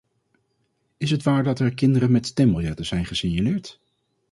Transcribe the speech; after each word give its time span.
Is 0.97 1.11
het 1.11 1.23
waar 1.23 1.43
dat 1.43 1.59
er 1.59 1.73
kinderen 1.73 2.11
met 2.11 2.25
stembiljetten 2.25 2.85
zijn 2.85 3.05
gesignaleerd? 3.05 3.79